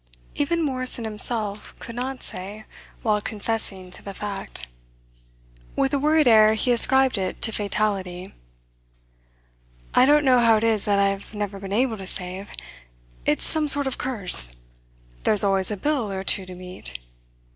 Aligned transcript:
Even 0.33 0.65
Morrison 0.65 1.03
himself 1.05 1.77
could 1.77 1.93
not 1.93 2.23
say, 2.23 2.65
while 3.03 3.21
confessing 3.21 3.91
to 3.91 4.01
the 4.01 4.15
fact. 4.15 4.65
With 5.75 5.93
a 5.93 5.99
worried 5.99 6.27
air 6.27 6.55
he 6.55 6.71
ascribed 6.71 7.19
it 7.19 7.39
to 7.43 7.51
fatality: 7.51 8.33
"I 9.93 10.07
don't 10.07 10.25
know 10.25 10.39
how 10.39 10.57
it 10.57 10.63
is 10.63 10.85
that 10.85 10.97
I've 10.97 11.35
never 11.35 11.59
been 11.59 11.71
able 11.71 11.97
to 11.99 12.07
save. 12.07 12.49
It's 13.27 13.45
some 13.45 13.67
sort 13.67 13.85
of 13.85 13.99
curse. 13.99 14.55
There's 15.23 15.43
always 15.43 15.69
a 15.69 15.77
bill 15.77 16.11
or 16.11 16.23
two 16.23 16.47
to 16.47 16.55
meet." 16.55 16.97